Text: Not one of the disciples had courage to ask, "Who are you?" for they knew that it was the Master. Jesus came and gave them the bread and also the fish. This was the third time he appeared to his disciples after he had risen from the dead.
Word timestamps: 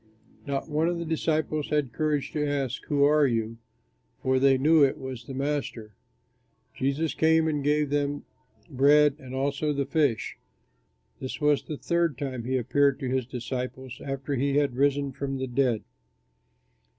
Not 0.47 0.67
one 0.67 0.87
of 0.87 0.97
the 0.97 1.05
disciples 1.05 1.69
had 1.69 1.93
courage 1.93 2.31
to 2.31 2.43
ask, 2.43 2.83
"Who 2.85 3.03
are 3.03 3.27
you?" 3.27 3.57
for 4.23 4.39
they 4.39 4.57
knew 4.57 4.81
that 4.81 4.87
it 4.87 4.97
was 4.97 5.25
the 5.25 5.35
Master. 5.35 5.93
Jesus 6.73 7.13
came 7.13 7.47
and 7.47 7.63
gave 7.63 7.91
them 7.91 8.25
the 8.67 8.73
bread 8.73 9.15
and 9.19 9.35
also 9.35 9.71
the 9.73 9.85
fish. 9.85 10.39
This 11.19 11.39
was 11.39 11.61
the 11.61 11.77
third 11.77 12.17
time 12.17 12.45
he 12.45 12.57
appeared 12.57 12.99
to 12.99 13.09
his 13.09 13.27
disciples 13.27 14.01
after 14.03 14.33
he 14.33 14.55
had 14.57 14.75
risen 14.75 15.11
from 15.11 15.37
the 15.37 15.45
dead. 15.45 15.83